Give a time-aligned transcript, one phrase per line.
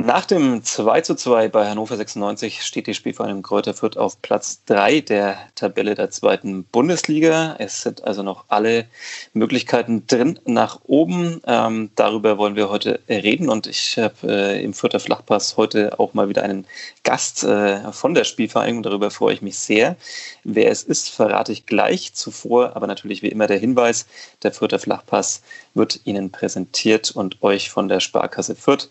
[0.00, 4.62] Nach dem 2 zu 2 bei Hannover 96 steht die Spielvereinigung Kräuter Fürth auf Platz
[4.66, 7.56] 3 der Tabelle der zweiten Bundesliga.
[7.58, 8.86] Es sind also noch alle
[9.32, 11.42] Möglichkeiten drin nach oben.
[11.48, 16.14] Ähm, darüber wollen wir heute reden und ich habe äh, im Fürther Flachpass heute auch
[16.14, 16.68] mal wieder einen
[17.02, 18.84] Gast äh, von der Spielvereinigung.
[18.84, 19.96] Darüber freue ich mich sehr.
[20.44, 22.14] Wer es ist, verrate ich gleich.
[22.14, 24.06] Zuvor aber natürlich wie immer der Hinweis,
[24.44, 25.42] der Fürther Flachpass
[25.74, 28.88] wird Ihnen präsentiert und euch von der Sparkasse Fürth.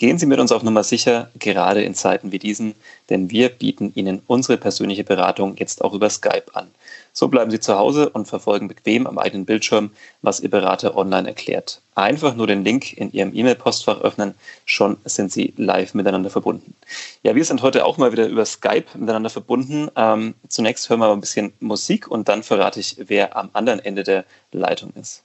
[0.00, 2.74] Gehen Sie mit uns auf Nummer sicher, gerade in Zeiten wie diesen,
[3.10, 6.70] denn wir bieten Ihnen unsere persönliche Beratung jetzt auch über Skype an.
[7.12, 9.90] So bleiben Sie zu Hause und verfolgen bequem am eigenen Bildschirm,
[10.22, 11.82] was Ihr Berater online erklärt.
[12.00, 16.74] Einfach nur den Link in Ihrem E-Mail-Postfach öffnen, schon sind Sie live miteinander verbunden.
[17.22, 19.90] Ja, wir sind heute auch mal wieder über Skype miteinander verbunden.
[19.96, 23.80] Ähm, zunächst hören wir mal ein bisschen Musik und dann verrate ich, wer am anderen
[23.80, 25.24] Ende der Leitung ist.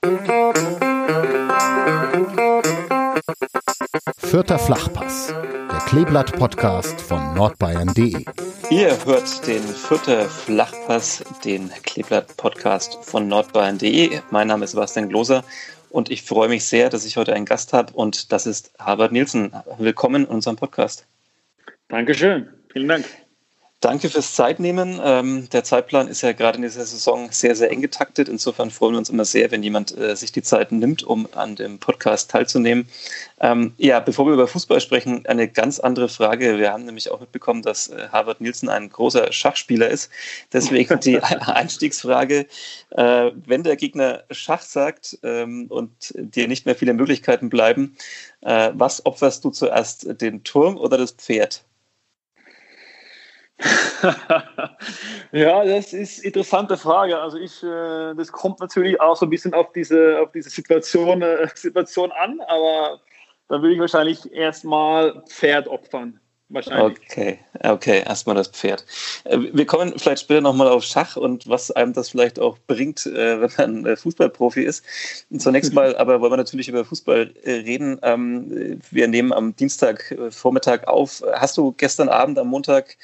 [4.18, 8.22] Vierter Flachpass, der Kleeblatt-Podcast von nordbayern.de.
[8.68, 14.20] Ihr hört den Vierter Flachpass, den Kleeblatt-Podcast von nordbayern.de.
[14.30, 15.42] Mein Name ist Sebastian Gloser
[15.90, 19.12] und ich freue mich sehr, dass ich heute einen Gast habe und das ist Harvard
[19.12, 19.52] Nielsen.
[19.78, 21.06] Willkommen in unserem Podcast.
[21.88, 23.04] Dankeschön, vielen Dank.
[23.80, 24.98] Danke fürs Zeitnehmen.
[25.04, 28.26] Ähm, der Zeitplan ist ja gerade in dieser Saison sehr, sehr eng getaktet.
[28.26, 31.56] Insofern freuen wir uns immer sehr, wenn jemand äh, sich die Zeit nimmt, um an
[31.56, 32.88] dem Podcast teilzunehmen.
[33.38, 36.56] Ähm, ja, bevor wir über Fußball sprechen, eine ganz andere Frage.
[36.58, 40.10] Wir haben nämlich auch mitbekommen, dass äh, Harvard Nielsen ein großer Schachspieler ist.
[40.54, 42.46] Deswegen die Einstiegsfrage,
[42.92, 47.94] äh, wenn der Gegner Schach sagt ähm, und dir nicht mehr viele Möglichkeiten bleiben,
[48.40, 51.62] äh, was opferst du zuerst, den Turm oder das Pferd?
[55.32, 57.18] ja, das ist eine interessante Frage.
[57.18, 61.22] Also ich, äh, das kommt natürlich auch so ein bisschen auf diese, auf diese Situation,
[61.22, 63.00] äh, Situation an, aber
[63.48, 66.20] da würde ich wahrscheinlich erstmal Pferd opfern.
[66.48, 66.98] Wahrscheinlich.
[67.10, 68.84] Okay, okay, erstmal das Pferd.
[69.24, 73.04] Äh, wir kommen vielleicht später nochmal auf Schach und was einem das vielleicht auch bringt,
[73.06, 74.84] äh, wenn man äh, Fußballprofi ist.
[75.38, 77.98] Zunächst mal aber wollen wir natürlich über Fußball reden.
[78.02, 81.20] Ähm, wir nehmen am Dienstagvormittag auf.
[81.32, 82.96] Hast du gestern Abend am Montag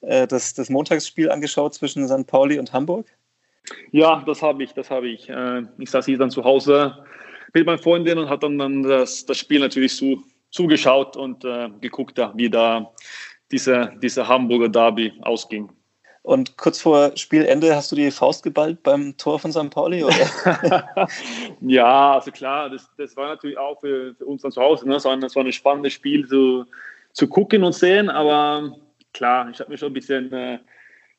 [0.00, 2.26] das, das Montagsspiel angeschaut zwischen St.
[2.26, 3.06] Pauli und Hamburg?
[3.92, 5.30] Ja, das habe ich, das habe ich.
[5.78, 7.04] Ich saß hier dann zu Hause
[7.54, 11.68] mit meinen Freundin und hat dann, dann das, das Spiel natürlich so zugeschaut und äh,
[11.80, 12.92] geguckt, wie da
[13.50, 15.70] diese, diese Hamburger Derby ausging.
[16.22, 19.70] Und kurz vor Spielende hast du die Faust geballt beim Tor von St.
[19.70, 20.04] Pauli?
[20.04, 21.08] Oder?
[21.62, 24.86] ja, also klar, das, das war natürlich auch für, für uns dann zu Hause.
[24.86, 24.94] Ne?
[24.94, 26.66] Das, war ein, das war ein spannendes Spiel zu,
[27.12, 28.76] zu gucken und sehen, aber
[29.14, 30.58] klar, ich habe mich schon ein bisschen äh,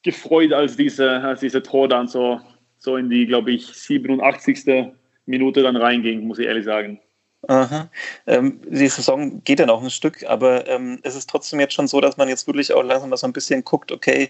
[0.03, 2.39] gefreut, als diese, als diese Tor dann so,
[2.77, 4.93] so in die, glaube ich, 87.
[5.25, 6.99] Minute dann reinging, muss ich ehrlich sagen.
[7.47, 7.89] Aha.
[8.27, 11.87] Ähm, die Saison geht ja noch ein Stück, aber ähm, es ist trotzdem jetzt schon
[11.87, 14.29] so, dass man jetzt wirklich auch langsam mal so ein bisschen guckt, okay,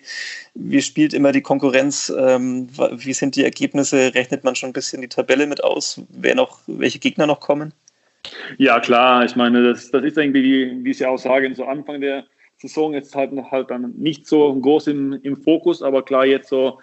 [0.53, 5.01] wie spielt immer die Konkurrenz, ähm, wie sind die Ergebnisse, rechnet man schon ein bisschen
[5.01, 7.73] die Tabelle mit aus, wer noch, welche Gegner noch kommen?
[8.57, 12.25] Ja, klar, ich meine, das, das ist irgendwie, wie Sie auch sagen, so Anfang der
[12.57, 16.79] Saison jetzt halt, halt dann nicht so groß im, im Fokus, aber klar, jetzt so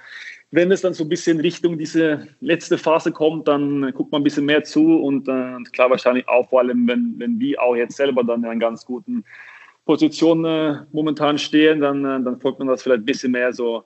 [0.51, 4.25] wenn es dann so ein bisschen Richtung diese letzte Phase kommt, dann guckt man ein
[4.25, 7.97] bisschen mehr zu und äh, klar wahrscheinlich auch vor allem, wenn, wenn die auch jetzt
[7.97, 9.25] selber dann in einer ganz guten
[9.85, 13.85] Position äh, momentan stehen, dann, äh, dann folgt man das vielleicht ein bisschen mehr so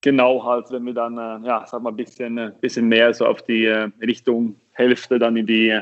[0.00, 3.26] genau halt, wenn wir dann, äh, ja, sag mal, ein bisschen, äh, bisschen mehr so
[3.26, 5.78] auf die äh, Richtung Hälfte dann in die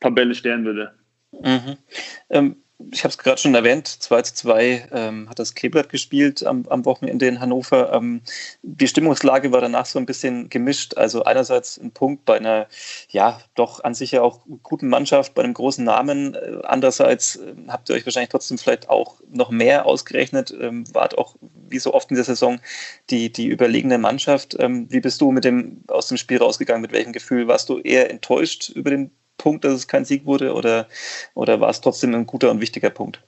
[0.00, 0.92] Tabelle stehen würde.
[1.32, 1.76] Mhm.
[2.30, 2.56] Ähm,
[2.92, 6.64] ich habe es gerade schon erwähnt, 2 zu 2 ähm, hat das Kleeblatt gespielt am,
[6.68, 7.92] am Wochenende in Hannover.
[7.92, 8.22] Ähm,
[8.62, 10.96] die Stimmungslage war danach so ein bisschen gemischt.
[10.96, 12.68] Also einerseits ein Punkt bei einer,
[13.10, 16.34] ja, doch an sich ja auch guten Mannschaft, bei einem großen Namen.
[16.34, 20.54] Äh, andererseits äh, habt ihr euch wahrscheinlich trotzdem vielleicht auch noch mehr ausgerechnet.
[20.58, 21.34] Ähm, wart auch,
[21.68, 22.60] wie so oft in der Saison,
[23.10, 24.56] die, die überlegene Mannschaft.
[24.58, 26.82] Ähm, wie bist du mit dem, aus dem Spiel rausgegangen?
[26.82, 27.48] Mit welchem Gefühl?
[27.48, 30.88] Warst du eher enttäuscht über den Punkt, dass es kein Sieg wurde oder,
[31.34, 33.22] oder war es trotzdem ein guter und wichtiger Punkt?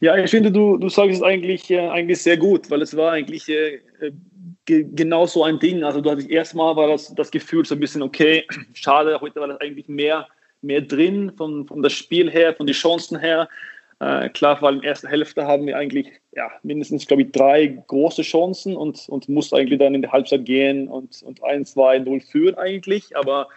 [0.00, 3.12] Ja, ich finde, du, du sagst es eigentlich, äh, eigentlich sehr gut, weil es war
[3.12, 3.80] eigentlich äh,
[4.66, 5.84] genau so ein Ding.
[5.84, 8.44] Also du hattest erstmal war das, das Gefühl so ein bisschen, okay,
[8.74, 10.26] schade, heute war das eigentlich mehr,
[10.62, 13.48] mehr drin von, von das Spiel her, von den Chancen her.
[13.98, 17.66] Äh, klar, allem in der ersten Hälfte haben wir eigentlich ja, mindestens, glaube ich, drei
[17.86, 22.00] große Chancen und, und mussten eigentlich dann in die Halbzeit gehen und, und 1, 2,
[22.00, 23.16] 0 führen eigentlich.
[23.16, 23.48] Aber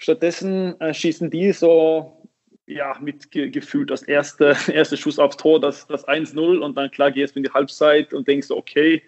[0.00, 2.26] Stattdessen äh, schießen die so
[2.66, 6.90] ja, mit ge gefühlt das erste, erste Schuss aufs Tor, das, das 1-0 und dann
[6.90, 9.02] klar gehst du in die Halbzeit und denkst, okay,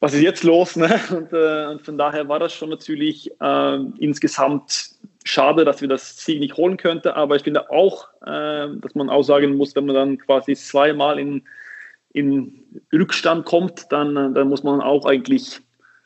[0.00, 0.76] was ist jetzt los?
[0.76, 1.00] Ne?
[1.10, 4.90] Und, äh, und, von daher war das schon natürlich äh, insgesamt
[5.24, 9.08] schade, dass wir das Sieg nicht holen könnten, aber ich finde auch, äh, dass man
[9.08, 11.44] auch sagen muss, wenn man dann quasi zweimal in,
[12.12, 12.62] in
[12.92, 15.60] Rückstand kommt, dann, äh, dann muss man auch eigentlich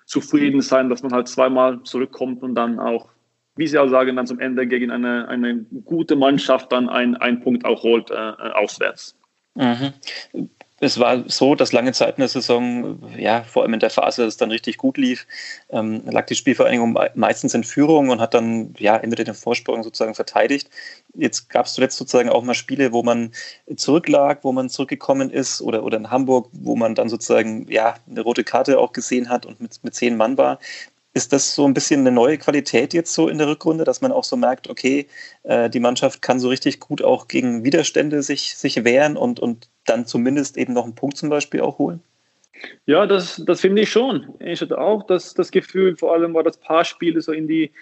[0.06, 3.08] zufrieden sein, dass man halt zweimal zurückkommt und dann auch,
[3.56, 7.64] wie Sie auch sagen, dann zum Ende gegen eine, eine gute Mannschaft dann einen Punkt
[7.64, 9.16] auch holt äh, äh auswärts.
[9.54, 9.92] Mhm
[10.80, 14.22] es war so, dass lange Zeit in der Saison, ja, vor allem in der Phase,
[14.22, 15.26] dass es dann richtig gut lief,
[15.68, 20.14] ähm, lag die Spielvereinigung meistens in Führung und hat dann ja entweder den Vorsprung sozusagen
[20.14, 20.70] verteidigt.
[21.14, 23.32] Jetzt gab es zuletzt sozusagen auch mal Spiele, wo man
[23.76, 28.22] zurücklag, wo man zurückgekommen ist oder, oder in Hamburg, wo man dann sozusagen ja eine
[28.22, 30.58] rote Karte auch gesehen hat und mit, mit zehn Mann war.
[31.12, 34.12] Ist das so ein bisschen eine neue Qualität jetzt so in der Rückrunde, dass man
[34.12, 35.08] auch so merkt, okay,
[35.42, 39.68] äh, die Mannschaft kann so richtig gut auch gegen Widerstände sich, sich wehren und, und
[39.86, 42.00] dann zumindest eben noch einen Punkt zum Beispiel auch holen?
[42.86, 44.34] Ja, das, das finde ich schon.
[44.38, 47.72] Ich hatte auch das, das Gefühl, vor allem war das paar Spiele so in die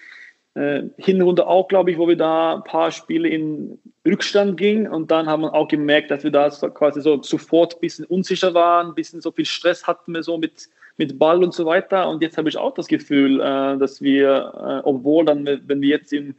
[0.55, 5.11] äh, Hinrunde auch, glaube ich, wo wir da ein paar Spiele in Rückstand gingen und
[5.11, 8.87] dann haben wir auch gemerkt, dass wir da quasi so sofort ein bisschen unsicher waren,
[8.87, 12.07] ein bisschen so viel Stress hatten wir so mit mit Ball und so weiter.
[12.09, 15.89] Und jetzt habe ich auch das Gefühl, äh, dass wir, äh, obwohl dann, wenn wir
[15.89, 16.35] jetzt im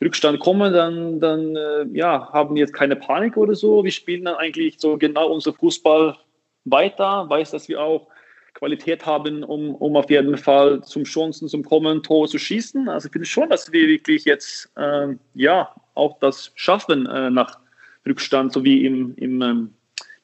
[0.00, 3.84] Rückstand kommen, dann, dann äh, ja, haben wir jetzt keine Panik oder so.
[3.84, 6.16] Wir spielen dann eigentlich so genau unser Fußball
[6.64, 8.06] weiter, weiß, dass wir auch
[8.54, 12.88] Qualität haben, um, um auf jeden Fall zum Chancen zum Kommen Tor zu schießen.
[12.88, 17.58] Also ich finde schon, dass wir wirklich jetzt äh, ja auch das schaffen äh, nach
[18.06, 19.74] Rückstand, so wie im, im ähm,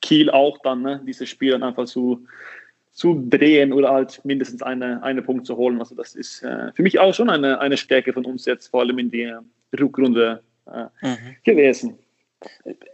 [0.00, 2.24] Kiel auch dann, ne, diese Spiele einfach zu,
[3.00, 5.78] zu drehen oder halt mindestens eine, eine Punkt zu holen.
[5.78, 8.80] Also das ist äh, für mich auch schon eine, eine Stärke von uns jetzt, vor
[8.80, 9.42] allem in der
[9.80, 11.16] Rückrunde äh, mhm.
[11.42, 11.98] gewesen.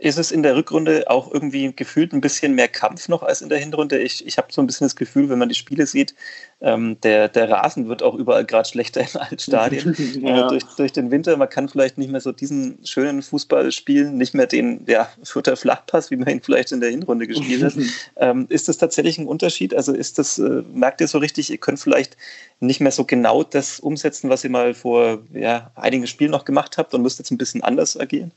[0.01, 3.49] Ist es in der Rückrunde auch irgendwie gefühlt ein bisschen mehr Kampf noch als in
[3.49, 3.99] der Hinrunde?
[3.99, 6.15] Ich, ich habe so ein bisschen das Gefühl, wenn man die Spiele sieht,
[6.61, 10.47] ähm, der, der Rasen wird auch überall gerade schlechter in allen Stadien ja.
[10.47, 11.37] äh, durch, durch den Winter.
[11.37, 15.57] Man kann vielleicht nicht mehr so diesen schönen Fußball spielen, nicht mehr den ja, Fürther
[15.57, 17.75] Flachpass, wie man ihn vielleicht in der Hinrunde gespielt hat.
[18.17, 19.75] ähm, ist das tatsächlich ein Unterschied?
[19.75, 22.17] Also ist das, äh, merkt ihr so richtig, ihr könnt vielleicht
[22.59, 26.79] nicht mehr so genau das umsetzen, was ihr mal vor ja, einigen Spielen noch gemacht
[26.79, 28.33] habt und müsst jetzt ein bisschen anders agieren?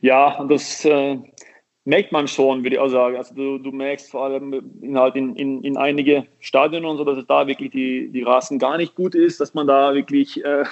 [0.00, 1.18] Ja, das äh,
[1.84, 3.16] merkt man schon, würde ich auch sagen.
[3.16, 7.04] Also du, du merkst vor allem in, halt in, in, in einige Stadien und so,
[7.04, 10.44] dass es da wirklich die, die Rasen gar nicht gut ist, dass man da wirklich
[10.44, 10.64] äh,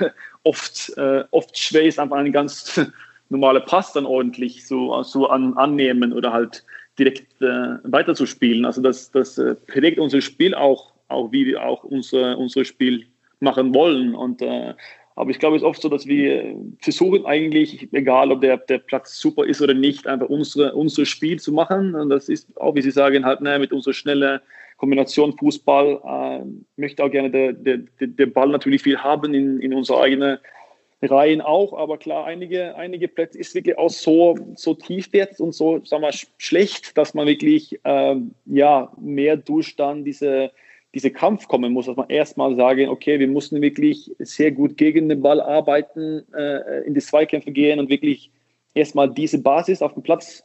[0.43, 2.81] oft, äh, oft schwer einfach einen ganz
[3.29, 6.64] normale Pass dann ordentlich so, so an, annehmen oder halt
[6.99, 8.64] direkt äh, weiterzuspielen.
[8.64, 13.06] Also das, das äh, prägt unser Spiel auch, auch wie wir auch unser, unser Spiel
[13.40, 14.14] machen wollen.
[14.14, 14.75] Und äh,
[15.14, 18.78] aber ich glaube, es ist oft so, dass wir versuchen eigentlich, egal ob der, der
[18.78, 21.94] Platz super ist oder nicht, einfach unsere, unser Spiel zu machen.
[21.94, 24.40] Und das ist auch, wie Sie sagen, halt ne, mit unserer schnellen
[24.78, 26.00] Kombination Fußball.
[26.04, 30.38] Äh, möchte auch gerne der, der, der Ball natürlich viel haben in, in unsere eigenen
[31.02, 31.74] Reihen auch.
[31.74, 36.02] Aber klar, einige, einige Plätze ist wirklich auch so, so tief jetzt und so, sagen
[36.02, 38.16] wir, schlecht, dass man wirklich äh,
[38.46, 40.52] ja, mehr durch dann diese
[40.94, 45.08] dieser Kampf kommen muss, dass man erstmal sagen, okay, wir mussten wirklich sehr gut gegen
[45.08, 48.30] den Ball arbeiten, äh, in die Zweikämpfe gehen und wirklich
[48.74, 50.44] erstmal diese Basis auf den Platz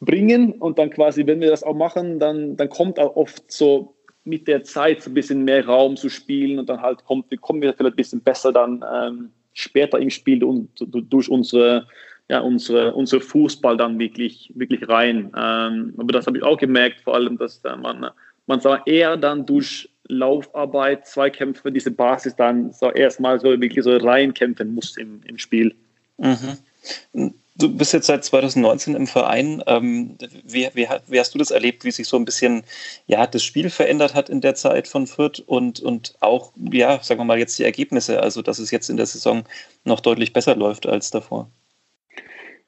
[0.00, 3.94] bringen und dann quasi, wenn wir das auch machen, dann, dann kommt auch oft so
[4.24, 7.62] mit der Zeit so ein bisschen mehr Raum zu spielen und dann halt kommt, kommen
[7.62, 11.86] wir vielleicht ein bisschen besser dann ähm, später im Spiel und durch unsere
[12.28, 15.32] ja, unsere, unser Fußball dann wirklich, wirklich rein.
[15.36, 18.10] Ähm, aber das habe ich auch gemerkt, vor allem, dass man
[18.46, 23.96] man soll eher dann durch Laufarbeit, Zweikämpfe, diese Basis dann so erstmal so wirklich so
[23.96, 25.74] reinkämpfen muss im, im Spiel.
[26.18, 27.34] Mhm.
[27.58, 29.62] Du bist jetzt seit 2019 im Verein.
[29.66, 32.62] Ähm, wie, wie, wie, hast du das erlebt, wie sich so ein bisschen
[33.06, 37.20] ja, das Spiel verändert hat in der Zeit von Fürth und, und auch, ja, sagen
[37.20, 39.44] wir mal, jetzt die Ergebnisse, also dass es jetzt in der Saison
[39.84, 41.50] noch deutlich besser läuft als davor?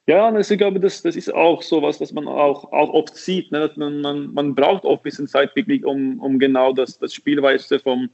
[0.08, 3.14] Ja, also ich glaube, das, das ist auch so was, was man auch, auch oft
[3.14, 3.52] sieht.
[3.52, 3.70] Ne?
[3.76, 7.78] Man, man, man braucht auch ein bisschen Zeit wirklich, um, um genau das, das Spielweise
[7.78, 8.08] vom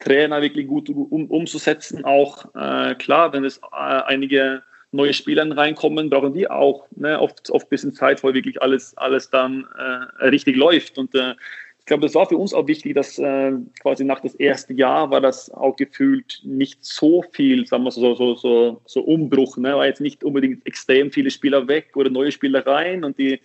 [0.00, 2.04] Trainer wirklich gut um, umzusetzen.
[2.04, 3.76] Auch äh, klar, wenn es äh,
[4.06, 7.20] einige neue Spieler reinkommen, brauchen die auch ne?
[7.20, 10.98] oft, oft ein bisschen Zeit, wo wirklich alles, alles dann äh, richtig läuft.
[10.98, 11.36] Und äh,
[11.86, 15.08] ich glaube, das war für uns auch wichtig, dass äh, quasi nach das erste Jahr
[15.12, 19.76] war das auch gefühlt nicht so viel, sagen wir so, so, so, so Umbruch, ne?
[19.76, 23.38] war jetzt nicht unbedingt extrem viele Spieler weg oder neue Spieler rein und die,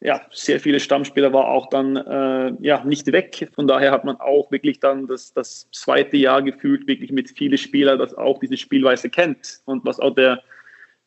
[0.00, 3.50] ja, sehr viele Stammspieler war auch dann äh, ja, nicht weg.
[3.54, 7.58] Von daher hat man auch wirklich dann das, das zweite Jahr gefühlt, wirklich mit vielen
[7.58, 10.42] Spielern, das auch diese Spielweise kennt und was auch der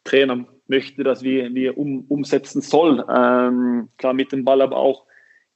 [0.03, 3.03] Trainer möchte, dass wir, wir um, umsetzen soll.
[3.09, 5.08] Ähm, klar mit dem Ball, aber auch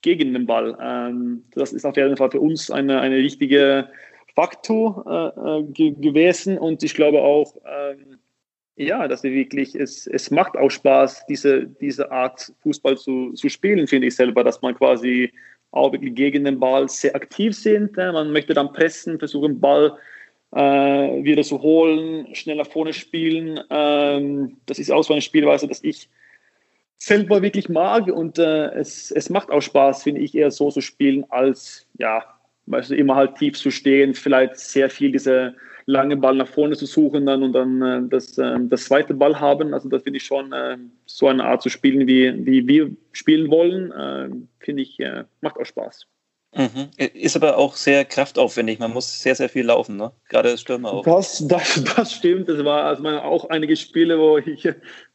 [0.04, 0.78] gegen den Ball.
[0.80, 3.90] Ähm, das ist auf jeden Fall für uns eine, eine richtige
[4.36, 8.20] Faktor äh, äh, ge gewesen und ich glaube auch, ähm,
[8.76, 13.50] ja, dass sie wirklich, es, es macht auch Spaß, diese, diese Art Fußball zu, zu
[13.50, 15.32] spielen, finde ich selber, dass man quasi
[15.72, 17.98] auch wirklich gegen den Ball sehr aktiv sind.
[17.98, 19.98] Äh, man möchte dann pressen, versuchen, Ball
[20.52, 20.60] äh,
[21.24, 23.60] wieder zu holen, schnell nach vorne spielen.
[23.70, 26.10] Ähm, das ist auch so eine Spielweise, dass ich
[26.98, 30.82] selber wirklich mag und äh, es, es macht auch Spaß, finde ich, eher so zu
[30.82, 32.24] spielen, als ja,
[32.66, 36.76] weißt du, immer halt tief zu stehen, vielleicht sehr viel diese lange Ball nach vorne
[36.76, 39.74] zu suchen dann und dann äh, das, äh, das zweite Ball haben.
[39.74, 43.50] Also das finde ich schon äh, so eine Art zu spielen, wie, wie wir spielen
[43.50, 46.08] wollen, äh, finde ich, äh, macht auch Spaß.
[46.56, 46.90] Mhm.
[46.98, 48.80] Ist aber auch sehr kraftaufwendig.
[48.80, 50.12] Man muss sehr, sehr viel laufen, ne?
[50.30, 51.04] gerade als Stürmer auch.
[51.04, 52.48] Das, das, das stimmt.
[52.48, 54.68] Das war also auch einige Spiele, wo ich,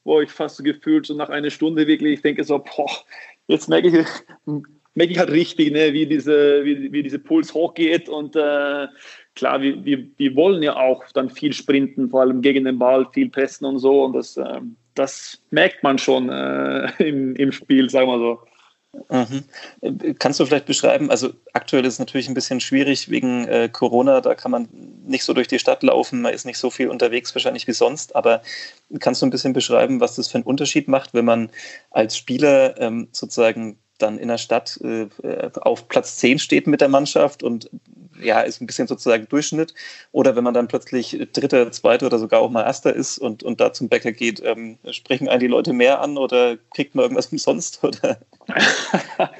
[0.04, 2.90] wo ich fast so gefühlt so nach einer Stunde wirklich, ich denke so, boah,
[3.46, 4.06] jetzt merke ich,
[4.94, 8.08] merke ich halt richtig, ne, wie, diese, wie, wie diese Puls hochgeht.
[8.08, 8.88] Und äh,
[9.36, 13.06] klar, wir, wir, wir wollen ja auch dann viel sprinten, vor allem gegen den Ball,
[13.12, 14.04] viel pressen und so.
[14.04, 14.60] Und das, äh,
[14.96, 18.40] das merkt man schon äh, im, im Spiel, sagen wir so.
[19.08, 20.14] Mhm.
[20.18, 24.20] Kannst du vielleicht beschreiben, also aktuell ist es natürlich ein bisschen schwierig wegen äh, Corona,
[24.20, 24.68] da kann man
[25.06, 28.14] nicht so durch die Stadt laufen, man ist nicht so viel unterwegs wahrscheinlich wie sonst,
[28.16, 28.42] aber
[29.00, 31.50] kannst du ein bisschen beschreiben, was das für einen Unterschied macht, wenn man
[31.90, 35.08] als Spieler ähm, sozusagen dann in der Stadt äh,
[35.60, 37.70] auf Platz 10 steht mit der Mannschaft und
[38.22, 39.74] ja, ist ein bisschen sozusagen Durchschnitt.
[40.12, 43.60] Oder wenn man dann plötzlich Dritter, Zweiter oder sogar auch mal Erster ist und, und
[43.60, 47.26] da zum Bäcker geht, ähm, sprechen einen die Leute mehr an oder kriegt man irgendwas
[47.32, 47.82] umsonst?
[47.82, 48.18] Oder?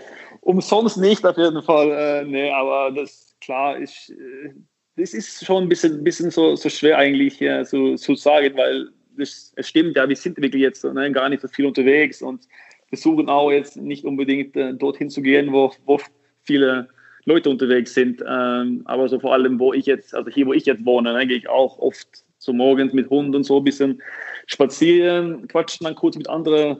[0.40, 1.90] umsonst nicht auf jeden Fall.
[1.90, 4.54] Äh, nee, aber das klar ist, äh,
[4.97, 8.88] das ist schon ein bisschen, bisschen so, so schwer eigentlich äh, so, zu sagen, weil
[9.16, 12.47] das, es stimmt ja, wir sind wirklich jetzt ne, gar nicht so viel unterwegs und
[12.88, 16.00] versuchen auch jetzt nicht unbedingt äh, dorthin zu gehen, wo, wo
[16.42, 16.88] viele
[17.28, 18.23] Leute unterwegs sind.
[18.26, 21.26] Ähm, aber so vor allem, wo ich jetzt, also hier, wo ich jetzt wohne, ne,
[21.26, 24.02] gehe ich auch oft so morgens mit Hunden und so ein bisschen
[24.47, 26.78] spazieren, quatschen dann kurz mit anderen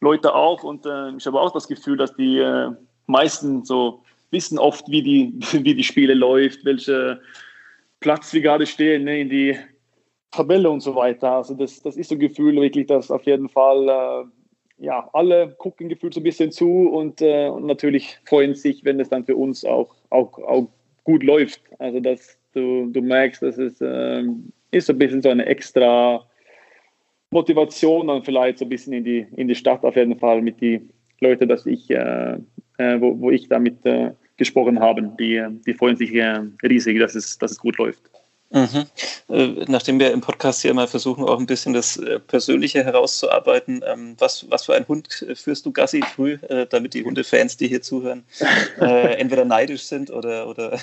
[0.00, 0.62] Leuten auch.
[0.62, 2.70] Und äh, ich habe auch das Gefühl, dass die äh,
[3.06, 7.20] meisten so wissen oft, wie die, wie die Spiele läuft, welche
[8.00, 9.58] Platz wir gerade stehen ne, in die
[10.30, 11.32] Tabelle und so weiter.
[11.32, 14.37] Also das, das ist so ein Gefühl wirklich, dass auf jeden Fall äh,
[14.78, 19.00] ja, alle gucken gefühlt so ein bisschen zu und, äh, und natürlich freuen sich, wenn
[19.00, 20.68] es dann für uns auch, auch, auch
[21.04, 21.60] gut läuft.
[21.78, 24.22] Also dass du, du merkst, dass es äh,
[24.70, 26.24] ist so ein bisschen so eine extra
[27.30, 30.60] Motivation dann vielleicht so ein bisschen in die, in die Stadt auf jeden Fall mit
[30.60, 32.38] den Leuten, dass ich, äh,
[32.78, 37.14] äh, wo, wo ich damit äh, gesprochen habe, die, die freuen sich äh, riesig, dass
[37.14, 38.02] es, dass es gut läuft.
[38.50, 38.86] Mhm.
[39.28, 43.82] Äh, nachdem wir im Podcast hier mal versuchen, auch ein bisschen das äh, Persönliche herauszuarbeiten,
[43.86, 47.68] ähm, was, was für einen Hund führst du Gassi früh, äh, damit die Hundefans, die
[47.68, 48.24] hier zuhören,
[48.78, 50.48] entweder neidisch sind oder.
[50.48, 50.78] oder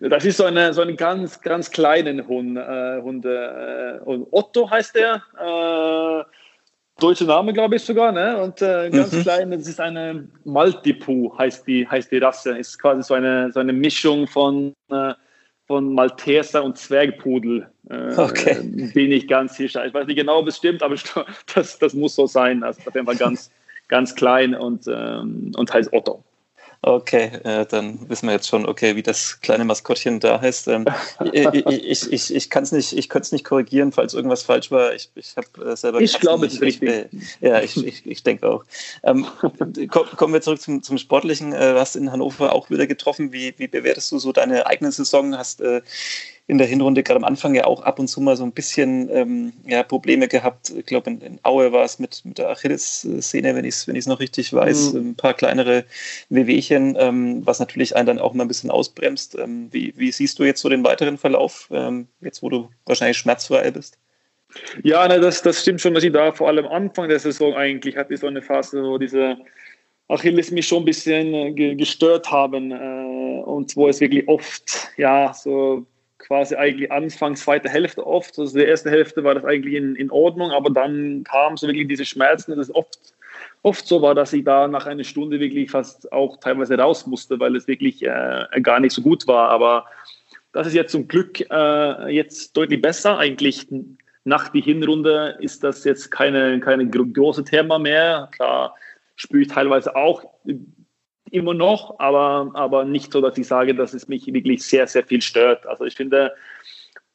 [0.00, 2.56] das ist so, eine, so ein ganz, ganz kleinen Hund.
[2.56, 4.02] Äh, Hunde.
[4.06, 5.22] Äh, Otto heißt der.
[5.40, 6.24] Äh,
[6.98, 8.12] deutscher Name, glaube ich sogar.
[8.12, 8.36] Ne?
[8.42, 9.22] Und äh, ganz mhm.
[9.22, 12.58] klein, das ist eine Maltipu, heißt die, heißt die Rasse.
[12.58, 14.74] Ist quasi so eine, so eine Mischung von
[15.66, 17.68] von Malteser und Zwergpudel.
[17.90, 18.60] Äh, okay.
[18.62, 19.84] Bin ich ganz sicher.
[19.86, 20.96] Ich weiß nicht genau, ob es stimmt, aber
[21.54, 22.62] das, das muss so sein.
[22.62, 23.50] Also auf jeden Fall ganz,
[23.88, 26.22] ganz klein und, ähm, und heißt Otto.
[26.82, 30.68] Okay, äh, dann wissen wir jetzt schon, okay, wie das kleine Maskottchen da heißt.
[30.68, 30.84] Ähm,
[31.32, 34.94] ich ich, ich, kann es nicht, ich könnte es nicht korrigieren, falls irgendwas falsch war.
[34.94, 36.00] Ich, ich habe äh, selber.
[36.00, 36.88] Ich glaube, es ist richtig.
[36.88, 37.08] Äh,
[37.40, 38.64] ja, ich, ich, ich denke auch.
[39.02, 39.26] Ähm,
[39.88, 41.52] kommen wir zurück zum, zum Sportlichen.
[41.52, 43.32] Äh, du hast in Hannover auch wieder getroffen.
[43.32, 45.36] Wie, wie bewertest du so deine eigene Saison?
[45.36, 45.82] Hast äh,
[46.48, 49.10] in der Hinrunde gerade am Anfang ja auch ab und zu mal so ein bisschen
[49.12, 50.70] ähm, ja, Probleme gehabt.
[50.70, 53.96] Ich glaube, in, in, Aue war es mit, mit der Achilles-Szene, wenn ich es wenn
[54.06, 54.92] noch richtig weiß.
[54.92, 55.10] Mhm.
[55.10, 55.84] Ein paar kleinere
[56.28, 59.36] Wehwehchen, ähm, was natürlich einen dann auch mal ein bisschen ausbremst.
[59.36, 63.18] Ähm, wie, wie, siehst du jetzt so den weiteren Verlauf, ähm, jetzt wo du wahrscheinlich
[63.18, 63.98] schmerzfrei bist?
[64.84, 67.96] Ja, ne, das, das stimmt schon, dass ich da vor allem Anfang der Saison eigentlich
[67.96, 69.36] hatte so eine Phase, wo diese
[70.06, 75.34] Achilles mich schon ein bisschen äh, gestört haben äh, und wo es wirklich oft ja
[75.34, 75.84] so
[76.26, 78.38] quasi eigentlich Anfang zweite Hälfte oft.
[78.38, 81.88] Also die erste Hälfte war das eigentlich in, in Ordnung, aber dann kamen so wirklich
[81.88, 82.98] diese Schmerzen und es oft,
[83.62, 87.38] oft so war, dass ich da nach einer Stunde wirklich fast auch teilweise raus musste,
[87.38, 89.50] weil es wirklich äh, gar nicht so gut war.
[89.50, 89.86] Aber
[90.52, 93.18] das ist jetzt zum Glück äh, jetzt deutlich besser.
[93.18, 93.66] Eigentlich
[94.24, 98.28] nach der Hinrunde ist das jetzt keine, keine große Thema mehr.
[98.32, 98.74] Klar
[99.16, 100.24] spüre ich teilweise auch
[101.30, 105.04] immer noch, aber, aber nicht so, dass ich sage, dass es mich wirklich sehr, sehr
[105.04, 105.66] viel stört.
[105.66, 106.32] Also ich finde,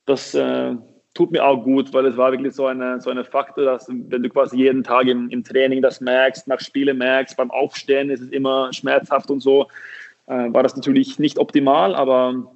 [0.06, 0.76] das äh,
[1.14, 4.24] tut mir auch gut, weil es war wirklich so eine, so eine Faktor, dass wenn
[4.24, 8.22] du quasi jeden Tag im, im Training das merkst, nach Spielen merkst, beim Aufstehen ist
[8.22, 9.68] es immer schmerzhaft und so,
[10.28, 12.52] äh, war das natürlich nicht optimal, aber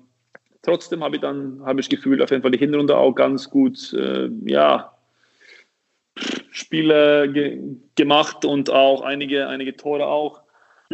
[0.62, 3.50] trotzdem habe ich dann habe ich das Gefühl, auf jeden Fall die Hinrunde auch ganz
[3.50, 4.91] gut, äh, ja,
[6.51, 7.59] Spiele ge
[7.95, 10.45] gemacht und auch einige, einige Tore auch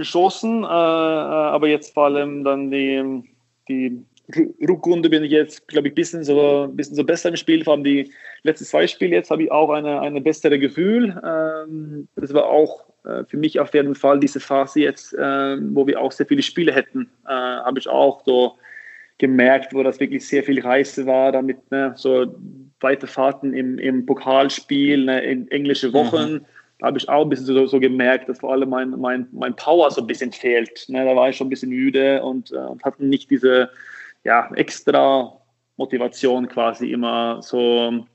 [0.01, 0.63] geschossen.
[0.63, 3.23] Äh, äh aber jetzt vor allem dann die,
[3.69, 4.03] die
[4.67, 7.63] Rückrunde bin ich jetzt, glaube ich, ein bisschen so, bisschen so besser im Spiel.
[7.63, 8.11] Vor allem die
[8.43, 11.21] letzten zwei Spiele jetzt habe ich auch eine, eine bessere Gefühl.
[11.23, 15.87] Ähm, das war auch äh, für mich auf jeden Fall diese Phase jetzt, äh, wo
[15.87, 18.57] wir auch sehr viele Spiele hätten, äh, habe ich auch so
[19.17, 22.35] gemerkt, wo das wirklich sehr viel Reise war, damit ne, so
[22.79, 26.33] weite Fahrten im, im Pokalspiel, ne, in englische Wochen.
[26.33, 26.45] Mhm.
[26.81, 29.91] Habe ich auch ein bisschen so, so, gemerkt, dass vor allem mein, mein, mein Power
[29.91, 30.85] so ein bisschen fehlt.
[30.87, 33.69] Ne, da war ich schon ein bisschen müde und, äh, hatte nicht diese
[34.23, 35.33] ja, extra
[35.77, 38.05] Motivation quasi immer so.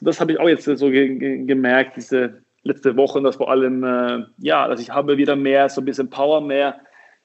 [0.00, 3.82] Das habe ich auch jetzt so ge ge gemerkt, diese letzte Woche, dass vor allem,
[3.82, 6.80] äh, ja, dass ich habe wieder mehr, so ein bisschen Power, mehr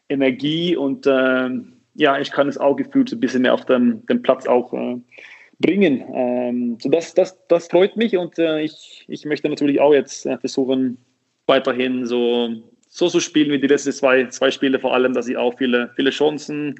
[0.07, 1.49] Energie und äh,
[1.95, 4.73] ja, ich kann es auch gefühlt so ein bisschen mehr auf dem, dem Platz auch
[4.73, 4.99] äh,
[5.61, 6.03] bringen.
[6.13, 10.25] Ähm, so das, das, das freut mich und äh, ich, ich möchte natürlich auch jetzt
[10.25, 10.97] äh, versuchen,
[11.47, 12.49] weiterhin so,
[12.87, 15.91] so zu spielen wie die letzten zwei, zwei Spiele, vor allem, dass ich auch viele,
[15.95, 16.75] viele Chancen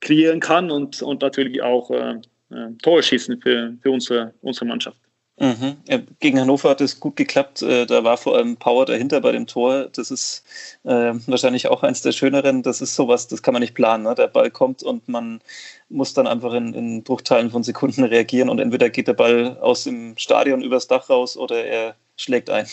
[0.00, 2.14] kreieren kann und, und natürlich auch äh,
[2.50, 4.98] äh, Tore schießen für, für unsere, unsere Mannschaft.
[5.38, 5.78] Mhm.
[6.20, 7.62] Gegen Hannover hat es gut geklappt.
[7.62, 9.88] Äh, da war vor allem Power dahinter bei dem Tor.
[9.92, 10.44] Das ist
[10.84, 12.62] äh, wahrscheinlich auch eins der schöneren.
[12.62, 14.04] Das ist sowas, das kann man nicht planen.
[14.04, 14.14] Ne?
[14.14, 15.40] Der Ball kommt und man
[15.88, 19.84] muss dann einfach in, in Bruchteilen von Sekunden reagieren und entweder geht der Ball aus
[19.84, 22.66] dem Stadion übers Dach raus oder er schlägt ein.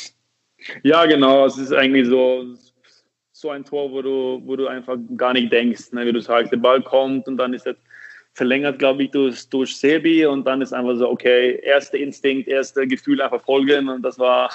[0.84, 1.46] Ja, genau.
[1.46, 2.44] Es ist eigentlich so,
[3.32, 6.06] so ein Tor, wo du, wo du einfach gar nicht denkst, ne?
[6.06, 7.76] wie du sagst, der Ball kommt und dann ist er
[8.40, 12.88] verlängert, glaube ich, durch, durch Sebi und dann ist einfach so, okay, erster Instinkt, erste
[12.88, 14.50] Gefühl einfach folgen und das war,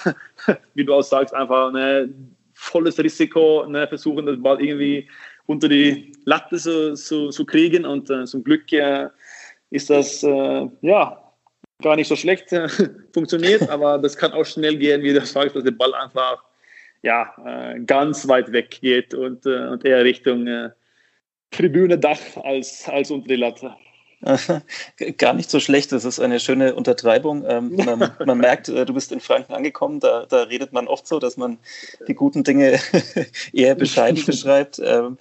[0.75, 3.87] wie du auch sagst, einfach ein volles Risiko, ne?
[3.87, 5.07] versuchen, das Ball irgendwie
[5.45, 9.09] unter die Latte zu, zu, zu kriegen und äh, zum Glück äh,
[9.69, 11.21] ist das, äh, ja,
[11.83, 12.49] gar nicht so schlecht
[13.13, 16.43] funktioniert, aber das kann auch schnell gehen, wie du sagst, dass der Ball einfach
[17.03, 20.71] ja, äh, ganz weit weg geht und, äh, und eher Richtung äh,
[21.51, 23.75] Tribüne Dach als, als unter die Latte.
[25.19, 27.45] Gar nicht so schlecht, das ist eine schöne Untertreibung.
[27.47, 31.07] Ähm, man, man, merkt, äh, du bist in Franken angekommen, da, da, redet man oft
[31.07, 31.59] so, dass man
[32.09, 32.79] die guten Dinge
[33.53, 34.81] eher bescheiden beschreibt.
[34.83, 35.19] Ähm,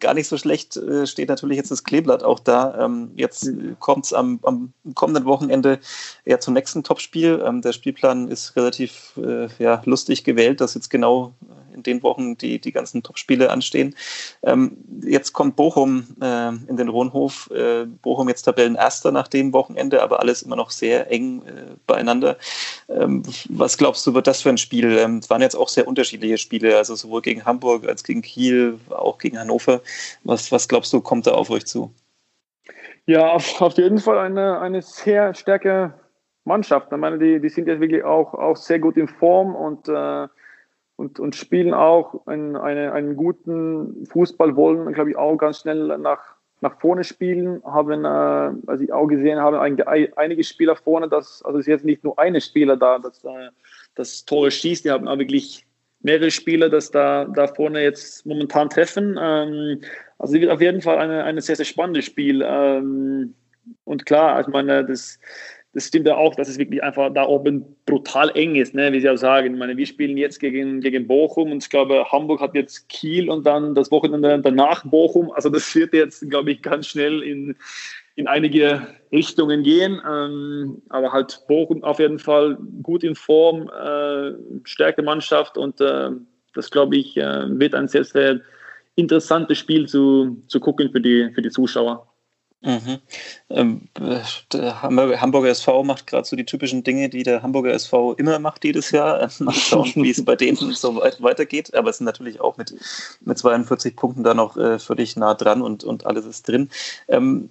[0.00, 2.86] gar nicht so schlecht äh, steht natürlich jetzt das Kleeblatt auch da.
[2.86, 5.78] Ähm, jetzt kommt es am, am, kommenden Wochenende
[6.24, 7.42] ja zum nächsten Topspiel.
[7.62, 11.34] Der Spielplan ist relativ äh, ja, lustig gewählt, dass jetzt genau
[11.76, 13.94] in den Wochen die, die ganzen Topspiele anstehen.
[14.42, 17.50] Ähm, jetzt kommt Bochum äh, in den Rohnhof.
[17.50, 22.36] Äh, Bochum jetzt Tabellenerster nach dem Wochenende, aber alles immer noch sehr eng äh, beieinander.
[22.88, 24.96] Ähm, was glaubst du, wird das für ein Spiel?
[24.98, 28.78] Ähm, es waren jetzt auch sehr unterschiedliche Spiele, also sowohl gegen Hamburg als gegen Kiel,
[28.90, 29.82] auch gegen Hannover.
[30.24, 31.92] Was, was glaubst du, kommt da auf euch zu?
[33.06, 35.94] Ja, auf, auf jeden Fall eine, eine sehr starke
[36.44, 36.88] Mannschaft.
[36.92, 40.28] Ich meine, die, die sind jetzt wirklich auch, auch sehr gut in Form und äh,
[40.96, 45.98] und, und spielen auch einen, eine, einen guten Fußball, wollen, glaube ich, auch ganz schnell
[45.98, 47.62] nach, nach vorne spielen.
[47.64, 49.80] Haben, äh, als ich auch gesehen habe, ein,
[50.16, 53.50] einige Spieler vorne, das, also es ist jetzt nicht nur eine Spieler da, das, äh,
[53.94, 55.66] das Tore schießt, die haben auch wirklich
[56.00, 59.18] mehrere Spieler, das da, da vorne jetzt momentan treffen.
[59.20, 59.80] Ähm,
[60.18, 62.42] also es wird auf jeden Fall ein eine sehr, sehr spannendes Spiel.
[62.46, 63.34] Ähm,
[63.84, 65.18] und klar, ich meine, das
[65.76, 68.90] das stimmt ja auch, dass es wirklich einfach da oben brutal eng ist, ne?
[68.94, 69.52] wie Sie auch sagen.
[69.52, 73.28] Ich meine, wir spielen jetzt gegen, gegen Bochum und ich glaube, Hamburg hat jetzt Kiel
[73.28, 75.30] und dann das Wochenende danach Bochum.
[75.32, 77.56] Also das wird jetzt, glaube ich, ganz schnell in,
[78.14, 80.00] in einige Richtungen gehen.
[80.10, 84.32] Ähm, aber halt Bochum auf jeden Fall gut in Form, äh,
[84.64, 86.08] starke Mannschaft und äh,
[86.54, 88.40] das, glaube ich, äh, wird ein sehr, sehr
[88.94, 92.15] interessantes Spiel zu, zu gucken für die, für die Zuschauer.
[92.62, 92.98] Mhm.
[93.50, 93.88] Ähm,
[94.52, 98.64] der Hamburger SV macht gerade so die typischen Dinge, die der Hamburger SV immer macht
[98.64, 99.30] jedes Jahr.
[99.38, 101.74] Mal schauen, wie es bei denen so weit weitergeht.
[101.74, 102.74] Aber es sind natürlich auch mit,
[103.20, 106.70] mit 42 Punkten da noch äh, völlig nah dran und, und alles ist drin.
[107.08, 107.50] Ähm,